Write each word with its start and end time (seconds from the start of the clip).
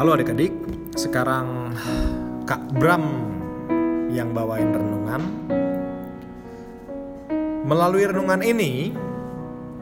Halo 0.00 0.16
adik-adik, 0.16 0.56
sekarang 0.96 1.76
Kak 2.48 2.72
Bram 2.80 3.04
yang 4.08 4.32
bawain 4.32 4.72
renungan. 4.72 5.20
Melalui 7.68 8.08
renungan 8.08 8.40
ini, 8.40 8.96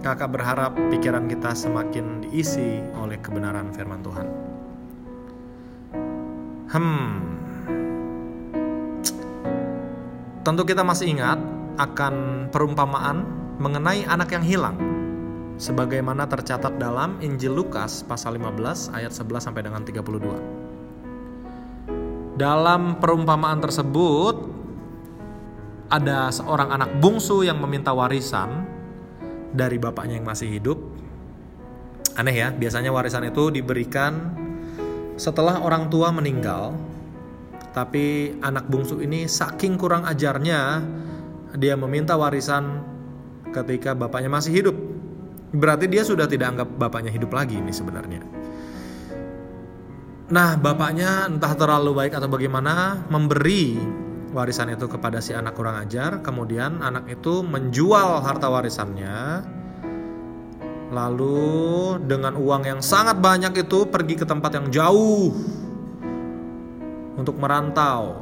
kakak 0.02 0.34
berharap 0.34 0.75
pikiran 0.91 1.30
kita 1.30 1.55
semakin 1.55 2.27
diisi 2.27 2.83
oleh 2.98 3.23
kebenaran 3.23 3.70
firman 3.70 4.02
Tuhan. 4.02 4.27
Hmm, 6.66 7.07
tentu 10.42 10.66
kita 10.66 10.83
masih 10.83 11.14
ingat 11.14 11.39
akan 11.78 12.50
perumpamaan 12.50 13.23
mengenai 13.62 14.03
anak 14.03 14.34
yang 14.34 14.42
hilang 14.42 14.88
sebagaimana 15.59 16.30
tercatat 16.30 16.79
dalam 16.79 17.19
Injil 17.19 17.51
Lukas 17.51 18.07
pasal 18.07 18.39
15 18.39 18.95
ayat 18.95 19.11
11 19.11 19.51
sampai 19.51 19.67
dengan 19.67 19.83
32. 19.83 22.39
Dalam 22.39 23.03
perumpamaan 23.03 23.59
tersebut 23.59 24.47
ada 25.91 26.31
seorang 26.31 26.71
anak 26.71 27.03
bungsu 27.03 27.43
yang 27.43 27.59
meminta 27.59 27.91
warisan 27.91 28.62
dari 29.51 29.83
bapaknya 29.83 30.23
yang 30.23 30.29
masih 30.31 30.47
hidup. 30.47 30.79
Aneh 32.15 32.39
ya, 32.39 32.55
biasanya 32.55 32.95
warisan 32.95 33.27
itu 33.27 33.51
diberikan 33.51 34.39
setelah 35.19 35.59
orang 35.59 35.91
tua 35.91 36.15
meninggal. 36.15 36.79
Tapi 37.75 38.39
anak 38.43 38.67
bungsu 38.70 39.03
ini 39.03 39.27
saking 39.27 39.75
kurang 39.79 40.06
ajarnya, 40.06 40.83
dia 41.59 41.75
meminta 41.75 42.15
warisan 42.15 42.87
ketika 43.50 43.98
bapaknya 43.98 44.31
masih 44.31 44.62
hidup. 44.62 44.97
Berarti 45.48 45.88
dia 45.88 46.04
sudah 46.04 46.28
tidak 46.28 46.56
anggap 46.56 46.68
bapaknya 46.77 47.08
hidup 47.08 47.32
lagi 47.32 47.56
ini 47.56 47.72
sebenarnya. 47.72 48.20
Nah, 50.28 50.60
bapaknya 50.60 51.24
entah 51.24 51.56
terlalu 51.56 51.96
baik 51.96 52.12
atau 52.12 52.28
bagaimana 52.28 53.00
memberi 53.08 53.80
warisan 54.36 54.76
itu 54.76 54.84
kepada 54.84 55.24
si 55.24 55.32
anak 55.32 55.56
kurang 55.56 55.80
ajar, 55.80 56.20
kemudian 56.20 56.84
anak 56.84 57.08
itu 57.08 57.41
menjual 57.41 58.20
harta 58.20 58.52
warisannya. 58.52 59.41
Lalu 60.92 62.00
dengan 62.04 62.36
uang 62.36 62.62
yang 62.69 62.80
sangat 62.84 63.20
banyak 63.20 63.56
itu 63.56 63.88
pergi 63.88 64.20
ke 64.20 64.24
tempat 64.28 64.52
yang 64.52 64.69
jauh 64.69 65.32
untuk 67.16 67.36
merantau 67.41 68.20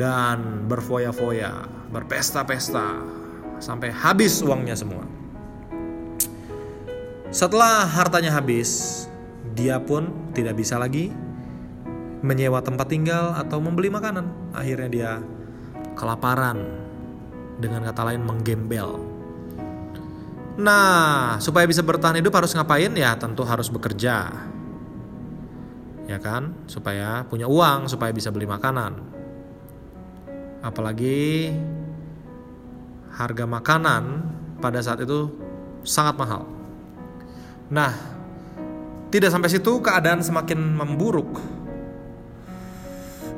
dan 0.00 0.64
berfoya-foya, 0.64 1.68
berpesta-pesta 1.92 3.04
sampai 3.60 3.92
habis 3.92 4.40
uangnya 4.40 4.76
semua. 4.76 5.19
Setelah 7.30 7.86
hartanya 7.86 8.34
habis, 8.34 9.06
dia 9.54 9.78
pun 9.78 10.34
tidak 10.34 10.58
bisa 10.58 10.74
lagi 10.82 11.14
menyewa 12.20 12.58
tempat 12.58 12.90
tinggal 12.90 13.38
atau 13.38 13.62
membeli 13.62 13.86
makanan. 13.86 14.50
Akhirnya 14.50 14.88
dia 14.90 15.12
kelaparan, 15.94 16.58
dengan 17.60 17.84
kata 17.84 18.02
lain 18.02 18.24
menggembel. 18.24 18.90
Nah, 20.60 21.38
supaya 21.38 21.68
bisa 21.68 21.84
bertahan 21.84 22.18
hidup 22.18 22.34
harus 22.34 22.56
ngapain 22.56 22.90
ya? 22.96 23.14
Tentu 23.14 23.46
harus 23.46 23.70
bekerja. 23.70 24.16
Ya 26.10 26.18
kan? 26.18 26.66
Supaya 26.66 27.22
punya 27.28 27.46
uang, 27.46 27.86
supaya 27.86 28.10
bisa 28.10 28.34
beli 28.34 28.48
makanan. 28.48 28.98
Apalagi 30.60 31.54
harga 33.14 33.44
makanan 33.46 34.02
pada 34.58 34.82
saat 34.82 35.00
itu 35.06 35.30
sangat 35.86 36.18
mahal. 36.18 36.59
Nah, 37.70 37.94
tidak 39.14 39.30
sampai 39.30 39.50
situ 39.50 39.78
keadaan 39.78 40.22
semakin 40.22 40.58
memburuk. 40.58 41.38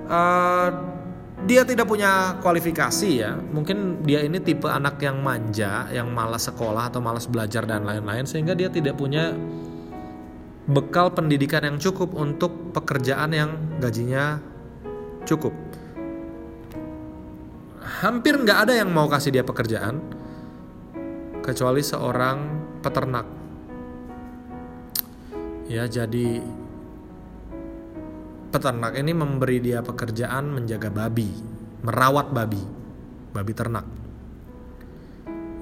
Uh, 0.08 0.68
dia 1.44 1.68
tidak 1.68 1.84
punya 1.84 2.40
kualifikasi 2.40 3.10
ya. 3.12 3.36
Mungkin 3.36 4.04
dia 4.08 4.24
ini 4.24 4.40
tipe 4.40 4.68
anak 4.68 5.00
yang 5.04 5.20
manja, 5.20 5.88
yang 5.92 6.08
malas 6.08 6.48
sekolah 6.48 6.88
atau 6.88 7.04
malas 7.04 7.28
belajar 7.28 7.68
dan 7.68 7.84
lain-lain 7.84 8.24
sehingga 8.24 8.56
dia 8.56 8.72
tidak 8.72 8.96
punya 8.96 9.36
bekal 10.68 11.10
pendidikan 11.10 11.66
yang 11.66 11.76
cukup 11.76 12.14
untuk 12.14 12.72
pekerjaan 12.72 13.34
yang 13.34 13.50
gajinya 13.82 14.38
cukup. 15.26 15.52
Hampir 17.82 18.38
nggak 18.38 18.58
ada 18.68 18.72
yang 18.78 18.88
mau 18.94 19.10
kasih 19.10 19.34
dia 19.34 19.44
pekerjaan 19.44 19.98
kecuali 21.42 21.82
seorang 21.82 22.38
peternak 22.78 23.41
ya 25.72 25.88
jadi 25.88 26.44
peternak 28.52 28.92
ini 29.00 29.16
memberi 29.16 29.64
dia 29.64 29.80
pekerjaan 29.80 30.52
menjaga 30.52 30.92
babi 30.92 31.32
merawat 31.80 32.28
babi 32.28 32.60
babi 33.32 33.52
ternak. 33.56 33.88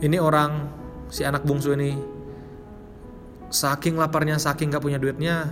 Ini 0.03 0.19
orang 0.19 0.67
si 1.07 1.23
anak 1.23 1.47
bungsu 1.47 1.79
ini 1.79 1.95
saking 3.51 3.95
laparnya 3.95 4.43
saking 4.43 4.75
gak 4.75 4.83
punya 4.83 4.99
duitnya 4.99 5.47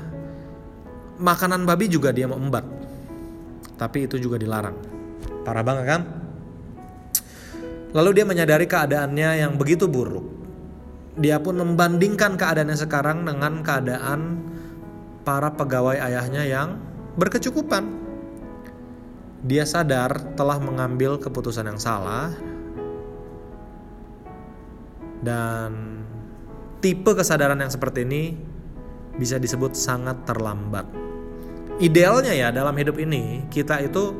makanan 1.22 1.62
babi 1.62 1.86
juga 1.86 2.10
dia 2.10 2.26
mau 2.26 2.38
embat. 2.38 2.66
Tapi 3.78 4.10
itu 4.10 4.18
juga 4.18 4.42
dilarang. 4.42 4.74
Parah 5.46 5.62
banget 5.62 5.86
kan? 5.86 6.02
Lalu 7.94 8.10
dia 8.20 8.24
menyadari 8.26 8.66
keadaannya 8.66 9.46
yang 9.46 9.54
begitu 9.54 9.86
buruk. 9.86 10.26
Dia 11.18 11.38
pun 11.38 11.58
membandingkan 11.58 12.34
keadaannya 12.34 12.78
sekarang 12.78 13.22
dengan 13.26 13.62
keadaan 13.62 14.47
para 15.28 15.52
pegawai 15.52 16.00
ayahnya 16.00 16.48
yang 16.48 16.80
berkecukupan. 17.20 17.84
Dia 19.44 19.68
sadar 19.68 20.32
telah 20.32 20.56
mengambil 20.56 21.20
keputusan 21.20 21.68
yang 21.68 21.76
salah 21.76 22.32
dan 25.20 26.00
tipe 26.80 27.12
kesadaran 27.12 27.60
yang 27.60 27.68
seperti 27.68 28.08
ini 28.08 28.40
bisa 29.20 29.36
disebut 29.36 29.76
sangat 29.76 30.24
terlambat. 30.24 30.88
Idealnya 31.84 32.32
ya 32.32 32.48
dalam 32.48 32.72
hidup 32.80 32.96
ini 32.96 33.44
kita 33.52 33.84
itu 33.84 34.16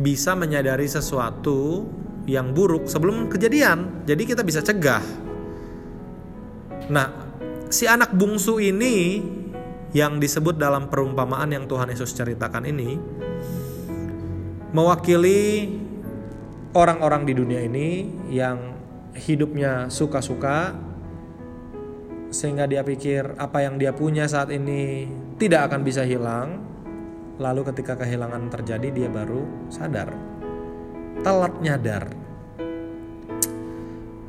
bisa 0.00 0.32
menyadari 0.32 0.88
sesuatu 0.88 1.84
yang 2.24 2.56
buruk 2.56 2.88
sebelum 2.88 3.28
kejadian. 3.28 4.08
Jadi 4.08 4.22
kita 4.24 4.40
bisa 4.40 4.64
cegah 4.64 5.04
Nah, 6.84 7.08
si 7.72 7.88
anak 7.88 8.12
bungsu 8.12 8.60
ini 8.60 9.24
yang 9.94 10.18
disebut 10.18 10.58
dalam 10.58 10.90
perumpamaan 10.90 11.54
yang 11.54 11.70
Tuhan 11.70 11.86
Yesus 11.86 12.10
ceritakan 12.18 12.66
ini 12.66 12.98
mewakili 14.74 15.70
orang-orang 16.74 17.22
di 17.22 17.32
dunia 17.38 17.62
ini 17.62 18.10
yang 18.34 18.74
hidupnya 19.14 19.86
suka-suka 19.86 20.74
sehingga 22.34 22.66
dia 22.66 22.82
pikir 22.82 23.38
apa 23.38 23.62
yang 23.62 23.78
dia 23.78 23.94
punya 23.94 24.26
saat 24.26 24.50
ini 24.50 25.06
tidak 25.38 25.70
akan 25.70 25.86
bisa 25.86 26.02
hilang. 26.02 26.66
Lalu 27.34 27.66
ketika 27.70 27.98
kehilangan 27.98 28.50
terjadi 28.50 28.90
dia 28.90 29.08
baru 29.10 29.70
sadar. 29.70 30.10
Telat 31.22 31.54
nyadar. 31.62 32.04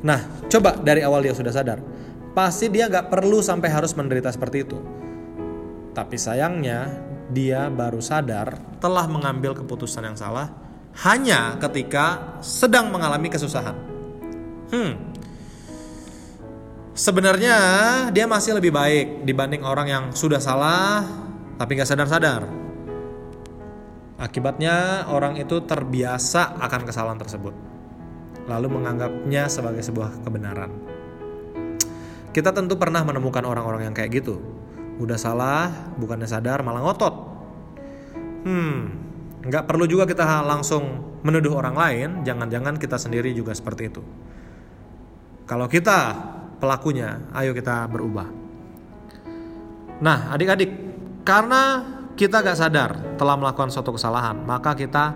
Nah 0.06 0.46
coba 0.46 0.78
dari 0.78 1.02
awal 1.02 1.26
dia 1.26 1.34
sudah 1.34 1.50
sadar. 1.50 1.82
Pasti 2.30 2.70
dia 2.70 2.86
nggak 2.86 3.10
perlu 3.10 3.42
sampai 3.42 3.70
harus 3.70 3.90
menderita 3.98 4.30
seperti 4.30 4.62
itu. 4.62 4.78
Tapi 5.96 6.20
sayangnya 6.20 6.92
dia 7.32 7.72
baru 7.72 8.04
sadar 8.04 8.60
telah 8.84 9.08
mengambil 9.08 9.56
keputusan 9.56 10.04
yang 10.04 10.12
salah 10.12 10.52
hanya 11.08 11.56
ketika 11.56 12.36
sedang 12.44 12.92
mengalami 12.92 13.32
kesusahan. 13.32 13.72
Hmm. 14.68 14.92
Sebenarnya 16.92 17.56
dia 18.12 18.28
masih 18.28 18.60
lebih 18.60 18.76
baik 18.76 19.24
dibanding 19.24 19.64
orang 19.64 19.88
yang 19.88 20.04
sudah 20.12 20.36
salah 20.36 21.00
tapi 21.56 21.80
nggak 21.80 21.88
sadar-sadar. 21.88 22.44
Akibatnya 24.20 25.08
orang 25.08 25.40
itu 25.40 25.64
terbiasa 25.64 26.56
akan 26.56 26.88
kesalahan 26.88 27.20
tersebut, 27.20 27.52
lalu 28.48 28.68
menganggapnya 28.72 29.44
sebagai 29.48 29.84
sebuah 29.84 30.24
kebenaran. 30.24 30.72
Kita 32.32 32.52
tentu 32.52 32.80
pernah 32.80 33.04
menemukan 33.04 33.44
orang-orang 33.44 33.88
yang 33.88 33.96
kayak 33.96 34.24
gitu. 34.24 34.55
Udah 34.96 35.18
salah, 35.20 35.92
bukannya 36.00 36.28
sadar 36.28 36.64
malah 36.64 36.80
ngotot. 36.80 37.14
Hmm, 38.46 38.78
nggak 39.44 39.64
perlu 39.68 39.84
juga 39.84 40.08
kita 40.08 40.24
langsung 40.46 41.18
menuduh 41.26 41.58
orang 41.58 41.76
lain, 41.76 42.08
jangan-jangan 42.22 42.78
kita 42.78 42.96
sendiri 42.96 43.34
juga 43.34 43.52
seperti 43.52 43.82
itu. 43.90 44.02
Kalau 45.44 45.66
kita 45.66 46.14
pelakunya, 46.58 47.28
ayo 47.34 47.52
kita 47.52 47.86
berubah. 47.90 48.26
Nah, 50.02 50.30
adik-adik, 50.34 50.70
karena 51.24 51.82
kita 52.16 52.44
gak 52.44 52.58
sadar 52.58 52.90
telah 53.16 53.36
melakukan 53.36 53.72
suatu 53.72 53.94
kesalahan, 53.96 54.44
maka 54.44 54.76
kita 54.76 55.14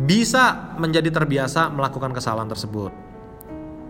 bisa 0.00 0.74
menjadi 0.80 1.12
terbiasa 1.12 1.68
melakukan 1.68 2.16
kesalahan 2.16 2.48
tersebut 2.48 3.10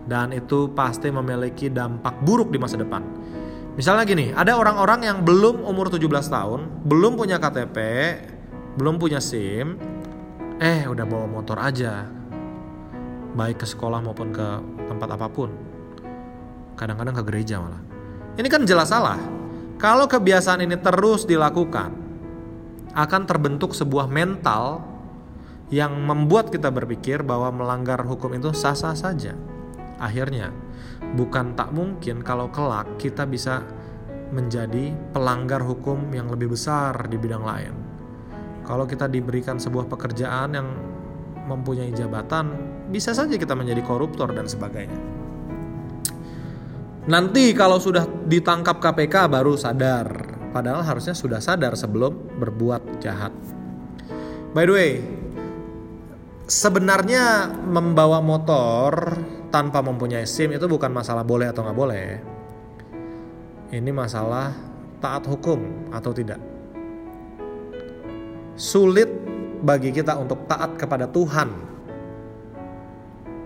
dan 0.09 0.33
itu 0.33 0.73
pasti 0.75 1.07
memiliki 1.13 1.69
dampak 1.69 2.19
buruk 2.19 2.49
di 2.49 2.59
masa 2.59 2.75
depan. 2.75 2.99
Misalnya 3.71 4.03
gini, 4.03 4.35
ada 4.35 4.59
orang-orang 4.59 5.07
yang 5.07 5.17
belum 5.23 5.63
umur 5.63 5.87
17 5.87 6.27
tahun, 6.27 6.83
belum 6.83 7.15
punya 7.15 7.39
KTP, 7.39 7.77
belum 8.75 8.99
punya 8.99 9.23
SIM, 9.23 9.79
eh 10.59 10.83
udah 10.91 11.05
bawa 11.07 11.25
motor 11.31 11.55
aja. 11.55 12.03
Baik 13.31 13.63
ke 13.63 13.65
sekolah 13.67 14.03
maupun 14.03 14.35
ke 14.35 14.47
tempat 14.91 15.09
apa 15.15 15.31
pun. 15.31 15.55
Kadang-kadang 16.75 17.15
ke 17.15 17.23
gereja 17.23 17.63
malah. 17.63 17.79
Ini 18.35 18.47
kan 18.51 18.67
jelas 18.67 18.91
salah. 18.91 19.19
Kalau 19.79 20.03
kebiasaan 20.03 20.67
ini 20.67 20.75
terus 20.75 21.23
dilakukan, 21.23 21.95
akan 22.91 23.21
terbentuk 23.23 23.71
sebuah 23.71 24.11
mental 24.11 24.83
yang 25.71 25.95
membuat 25.95 26.51
kita 26.51 26.67
berpikir 26.67 27.23
bahwa 27.23 27.47
melanggar 27.55 28.03
hukum 28.03 28.35
itu 28.35 28.51
sah-sah 28.51 28.99
saja. 28.99 29.31
Akhirnya, 30.01 30.49
bukan 31.13 31.53
tak 31.53 31.69
mungkin 31.69 32.25
kalau 32.25 32.49
kelak 32.49 32.97
kita 32.97 33.29
bisa 33.29 33.61
menjadi 34.33 34.95
pelanggar 35.13 35.61
hukum 35.61 36.09
yang 36.09 36.25
lebih 36.33 36.57
besar 36.57 37.05
di 37.05 37.21
bidang 37.21 37.43
lain. 37.45 37.73
Kalau 38.65 38.89
kita 38.89 39.05
diberikan 39.05 39.61
sebuah 39.61 39.85
pekerjaan 39.85 40.57
yang 40.57 40.67
mempunyai 41.45 41.93
jabatan, 41.93 42.55
bisa 42.89 43.13
saja 43.13 43.35
kita 43.37 43.53
menjadi 43.53 43.83
koruptor 43.85 44.33
dan 44.33 44.49
sebagainya. 44.49 44.97
Nanti 47.01 47.51
kalau 47.57 47.81
sudah 47.81 48.05
ditangkap 48.25 48.77
KPK 48.77 49.29
baru 49.29 49.57
sadar, 49.57 50.07
padahal 50.53 50.85
harusnya 50.85 51.17
sudah 51.17 51.41
sadar 51.41 51.73
sebelum 51.73 52.39
berbuat 52.39 53.01
jahat. 53.01 53.33
By 54.53 54.69
the 54.69 54.73
way, 54.73 54.91
sebenarnya 56.45 57.49
membawa 57.51 58.21
motor 58.21 59.17
tanpa 59.51 59.83
mempunyai 59.83 60.23
SIM 60.23 60.55
itu 60.55 60.65
bukan 60.65 60.89
masalah 60.89 61.27
boleh 61.27 61.51
atau 61.51 61.61
nggak 61.67 61.77
boleh. 61.77 62.07
Ini 63.71 63.91
masalah 63.91 64.55
taat 65.03 65.27
hukum 65.27 65.91
atau 65.91 66.11
tidak. 66.15 66.39
Sulit 68.55 69.11
bagi 69.61 69.91
kita 69.91 70.15
untuk 70.15 70.47
taat 70.47 70.79
kepada 70.79 71.05
Tuhan. 71.11 71.49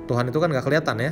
Tuhan 0.05 0.29
itu 0.29 0.37
kan 0.37 0.49
nggak 0.53 0.65
kelihatan 0.65 0.97
ya. 1.01 1.11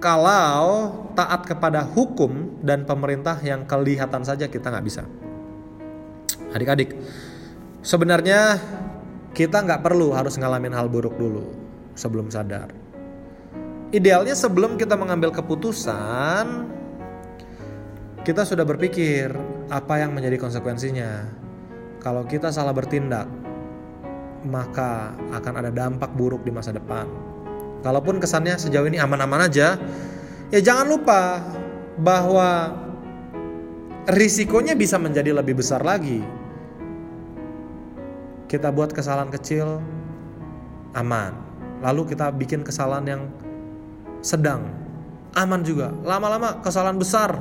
Kalau 0.00 0.96
taat 1.12 1.44
kepada 1.44 1.84
hukum 1.84 2.62
dan 2.64 2.88
pemerintah 2.88 3.36
yang 3.44 3.68
kelihatan 3.68 4.24
saja 4.24 4.48
kita 4.48 4.72
nggak 4.72 4.86
bisa. 4.86 5.04
Adik-adik, 6.56 6.96
sebenarnya 7.84 8.56
kita 9.36 9.60
nggak 9.60 9.84
perlu 9.84 10.10
harus 10.16 10.34
ngalamin 10.40 10.74
hal 10.74 10.88
buruk 10.90 11.14
dulu 11.20 11.69
sebelum 11.94 12.30
sadar. 12.30 12.70
Idealnya 13.90 14.38
sebelum 14.38 14.78
kita 14.78 14.94
mengambil 14.94 15.34
keputusan, 15.34 16.70
kita 18.22 18.46
sudah 18.46 18.62
berpikir 18.62 19.34
apa 19.66 19.98
yang 19.98 20.14
menjadi 20.14 20.38
konsekuensinya. 20.38 21.26
Kalau 21.98 22.22
kita 22.22 22.54
salah 22.54 22.70
bertindak, 22.70 23.26
maka 24.46 25.10
akan 25.34 25.54
ada 25.58 25.70
dampak 25.74 26.14
buruk 26.14 26.46
di 26.46 26.54
masa 26.54 26.70
depan. 26.70 27.10
Kalaupun 27.82 28.22
kesannya 28.22 28.54
sejauh 28.62 28.86
ini 28.86 29.02
aman-aman 29.02 29.50
aja, 29.50 29.74
ya 30.54 30.60
jangan 30.62 30.86
lupa 30.86 31.42
bahwa 31.98 32.70
risikonya 34.06 34.78
bisa 34.78 35.02
menjadi 35.02 35.34
lebih 35.34 35.58
besar 35.58 35.82
lagi. 35.82 36.22
Kita 38.46 38.70
buat 38.70 38.94
kesalahan 38.94 39.34
kecil, 39.34 39.82
aman 40.94 41.49
lalu 41.80 42.12
kita 42.12 42.32
bikin 42.32 42.64
kesalahan 42.64 43.06
yang 43.08 43.22
sedang. 44.20 44.68
Aman 45.36 45.64
juga. 45.64 45.92
Lama-lama 46.04 46.60
kesalahan 46.60 46.98
besar. 46.98 47.36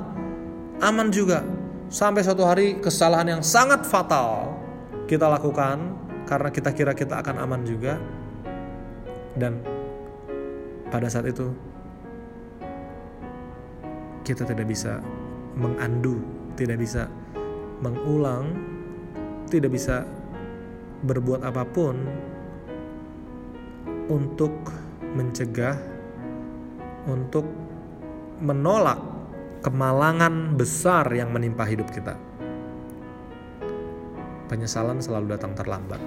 Aman 0.80 1.12
juga. 1.12 1.44
Sampai 1.89 2.21
suatu 2.21 2.45
hari 2.45 2.77
kesalahan 2.80 3.39
yang 3.39 3.41
sangat 3.41 3.81
fatal 3.83 4.56
kita 5.09 5.25
lakukan 5.25 5.97
karena 6.30 6.50
kita 6.53 6.69
kira 6.71 6.94
kita 6.94 7.19
akan 7.19 7.36
aman 7.44 7.62
juga. 7.65 7.97
Dan 9.33 9.62
pada 10.89 11.09
saat 11.09 11.30
itu 11.30 11.50
kita 14.25 14.45
tidak 14.45 14.69
bisa 14.69 15.01
mengandu 15.57 16.21
tidak 16.53 16.77
bisa 16.77 17.09
mengulang 17.81 18.53
tidak 19.50 19.74
bisa 19.74 20.06
berbuat 21.01 21.42
apa 21.42 21.63
pun 21.65 21.95
untuk 24.09 24.51
mencegah, 25.13 25.77
untuk 27.06 27.45
menolak 28.41 29.00
kemalangan 29.61 30.57
besar 30.57 31.06
yang 31.13 31.29
menimpa 31.29 31.63
hidup 31.63 31.88
kita. 31.94 32.17
Penyesalan 34.50 34.97
selalu 34.97 35.38
datang 35.38 35.53
terlambat. 35.53 36.01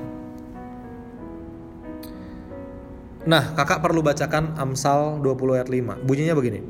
Nah, 3.22 3.54
kakak 3.54 3.78
perlu 3.78 4.02
bacakan 4.02 4.58
Amsal 4.58 5.22
20 5.22 5.54
ayat 5.54 5.70
5. 5.70 5.94
Bunyinya 6.02 6.34
begini. 6.34 6.60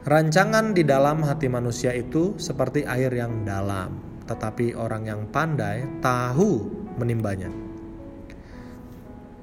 Rancangan 0.00 0.72
di 0.72 0.80
dalam 0.88 1.20
hati 1.20 1.52
manusia 1.52 1.92
itu 1.92 2.40
seperti 2.40 2.88
air 2.88 3.12
yang 3.12 3.44
dalam, 3.44 4.24
tetapi 4.24 4.72
orang 4.72 5.04
yang 5.04 5.28
pandai 5.28 5.84
tahu 6.00 6.64
menimbanya. 6.96 7.69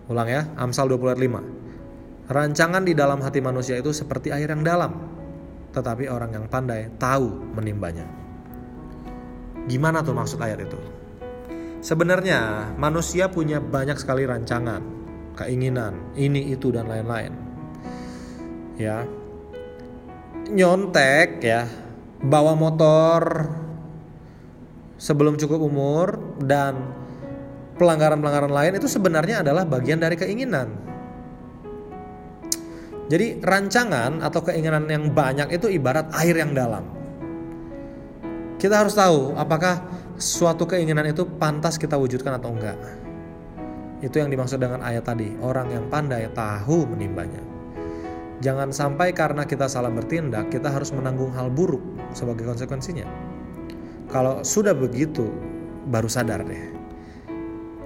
Ulang 0.07 0.27
ya, 0.31 0.41
Amsal 0.55 0.87
20 0.87 1.11
ayat 1.11 1.21
5. 1.21 2.31
Rancangan 2.31 2.83
di 2.83 2.95
dalam 2.95 3.19
hati 3.19 3.39
manusia 3.43 3.75
itu 3.79 3.91
seperti 3.91 4.31
air 4.31 4.47
yang 4.47 4.63
dalam, 4.63 4.91
tetapi 5.75 6.07
orang 6.07 6.31
yang 6.31 6.45
pandai 6.47 6.91
tahu 6.95 7.55
menimbanya. 7.55 8.07
Gimana 9.67 9.99
tuh 9.99 10.15
maksud 10.15 10.39
ayat 10.39 10.63
itu? 10.63 10.79
Sebenarnya 11.83 12.71
manusia 12.79 13.27
punya 13.27 13.59
banyak 13.59 13.99
sekali 13.99 14.23
rancangan, 14.23 14.79
keinginan, 15.35 16.15
ini 16.15 16.55
itu 16.55 16.71
dan 16.71 16.87
lain-lain. 16.87 17.31
Ya. 18.79 19.03
Nyontek 20.47 21.43
ya, 21.43 21.67
bawa 22.23 22.55
motor 22.55 23.51
sebelum 24.95 25.35
cukup 25.35 25.59
umur 25.61 26.07
dan 26.39 26.95
pelanggaran-pelanggaran 27.77 28.51
lain 28.51 28.73
itu 28.81 28.89
sebenarnya 28.89 29.45
adalah 29.45 29.63
bagian 29.63 30.01
dari 30.01 30.17
keinginan. 30.17 30.73
Jadi 33.07 33.39
rancangan 33.39 34.19
atau 34.19 34.43
keinginan 34.43 34.83
yang 34.91 35.07
banyak 35.15 35.55
itu 35.55 35.71
ibarat 35.71 36.11
air 36.19 36.35
yang 36.35 36.51
dalam. 36.51 36.83
Kita 38.59 38.83
harus 38.83 38.97
tahu 38.97 39.37
apakah 39.39 39.79
suatu 40.19 40.67
keinginan 40.67 41.07
itu 41.07 41.23
pantas 41.23 41.79
kita 41.79 41.95
wujudkan 41.95 42.35
atau 42.35 42.51
enggak. 42.51 42.75
Itu 44.03 44.19
yang 44.19 44.27
dimaksud 44.27 44.59
dengan 44.59 44.83
ayat 44.83 45.07
tadi, 45.07 45.39
orang 45.39 45.71
yang 45.71 45.87
pandai 45.87 46.27
tahu 46.35 46.83
menimbanya. 46.89 47.39
Jangan 48.43 48.69
sampai 48.69 49.15
karena 49.15 49.47
kita 49.47 49.65
salah 49.65 49.89
bertindak, 49.89 50.53
kita 50.53 50.69
harus 50.69 50.93
menanggung 50.93 51.33
hal 51.33 51.49
buruk 51.49 51.81
sebagai 52.13 52.45
konsekuensinya. 52.45 53.07
Kalau 54.11 54.45
sudah 54.45 54.77
begitu, 54.77 55.25
baru 55.89 56.05
sadar 56.05 56.45
deh 56.45 56.76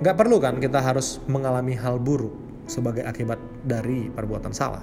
Gak 0.01 0.17
perlu 0.17 0.41
kan 0.41 0.58
kita 0.58 0.81
harus 0.81 1.22
mengalami 1.29 1.77
hal 1.77 2.01
buruk 2.01 2.34
sebagai 2.65 3.05
akibat 3.05 3.38
dari 3.62 4.10
perbuatan 4.10 4.50
salah. 4.50 4.81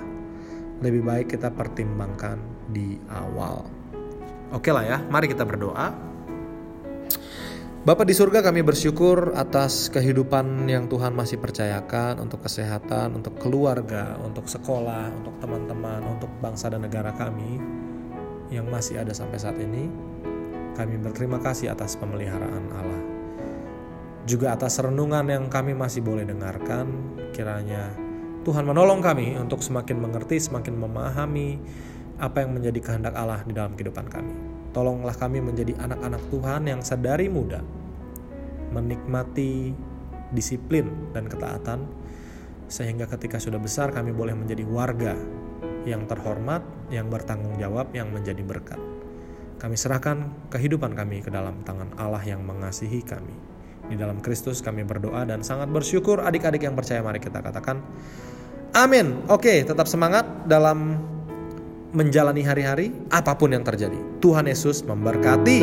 Lebih 0.79 1.03
baik 1.03 1.35
kita 1.35 1.51
pertimbangkan 1.51 2.39
di 2.71 2.95
awal. 3.11 3.67
Oke 4.55 4.71
lah 4.71 4.87
ya, 4.87 4.99
mari 5.11 5.27
kita 5.27 5.43
berdoa. 5.43 5.91
Bapak 7.83 8.07
di 8.07 8.15
surga 8.15 8.47
kami 8.47 8.63
bersyukur 8.63 9.35
atas 9.35 9.91
kehidupan 9.91 10.71
yang 10.71 10.87
Tuhan 10.87 11.11
masih 11.11 11.43
percayakan 11.43 12.23
untuk 12.23 12.47
kesehatan, 12.47 13.19
untuk 13.19 13.43
keluarga, 13.43 14.15
untuk 14.23 14.47
sekolah, 14.47 15.11
untuk 15.19 15.35
teman-teman, 15.43 16.15
untuk 16.15 16.31
bangsa 16.39 16.71
dan 16.71 16.87
negara 16.87 17.11
kami 17.11 17.59
yang 18.55 18.71
masih 18.71 19.03
ada 19.03 19.11
sampai 19.11 19.39
saat 19.43 19.59
ini. 19.59 19.91
Kami 20.79 20.95
berterima 21.03 21.43
kasih 21.43 21.75
atas 21.75 21.99
pemeliharaan 21.99 22.71
Allah 22.71 23.18
juga 24.29 24.53
atas 24.53 24.77
renungan 24.77 25.25
yang 25.25 25.49
kami 25.49 25.73
masih 25.73 26.05
boleh 26.05 26.29
dengarkan. 26.29 27.17
Kiranya 27.33 27.97
Tuhan 28.45 28.69
menolong 28.69 29.01
kami 29.01 29.41
untuk 29.41 29.65
semakin 29.65 29.97
mengerti, 29.97 30.37
semakin 30.37 30.77
memahami 30.77 31.57
apa 32.21 32.45
yang 32.45 32.53
menjadi 32.53 32.79
kehendak 32.85 33.17
Allah 33.17 33.41
di 33.49 33.57
dalam 33.57 33.73
kehidupan 33.73 34.07
kami. 34.13 34.37
Tolonglah 34.77 35.17
kami 35.17 35.41
menjadi 35.41 35.73
anak-anak 35.81 36.23
Tuhan 36.29 36.63
yang 36.69 36.81
sadari 36.85 37.33
muda, 37.33 37.65
menikmati 38.77 39.73
disiplin 40.29 41.09
dan 41.17 41.25
ketaatan, 41.25 41.89
sehingga 42.69 43.09
ketika 43.09 43.41
sudah 43.41 43.57
besar 43.57 43.97
kami 43.97 44.13
boleh 44.13 44.37
menjadi 44.37 44.63
warga 44.69 45.17
yang 45.89 46.05
terhormat, 46.05 46.61
yang 46.93 47.09
bertanggung 47.09 47.57
jawab, 47.57 47.89
yang 47.97 48.13
menjadi 48.13 48.45
berkat. 48.45 48.81
Kami 49.59 49.75
serahkan 49.75 50.49
kehidupan 50.53 50.95
kami 50.95 51.25
ke 51.25 51.33
dalam 51.33 51.65
tangan 51.65 51.97
Allah 51.99 52.23
yang 52.23 52.45
mengasihi 52.45 53.03
kami. 53.03 53.58
Di 53.89 53.97
dalam 53.97 54.21
Kristus 54.21 54.61
kami 54.61 54.85
berdoa 54.85 55.25
dan 55.25 55.41
sangat 55.41 55.73
bersyukur 55.73 56.21
adik-adik 56.21 56.65
yang 56.69 56.77
percaya 56.77 57.01
mari 57.01 57.19
kita 57.19 57.41
katakan 57.41 57.81
amin. 58.77 59.25
Oke, 59.33 59.65
tetap 59.65 59.89
semangat 59.89 60.25
dalam 60.45 61.01
menjalani 61.93 62.45
hari-hari 62.45 62.93
apa 63.09 63.33
pun 63.35 63.53
yang 63.53 63.65
terjadi. 63.65 63.97
Tuhan 64.21 64.45
Yesus 64.45 64.85
memberkati. 64.85 65.61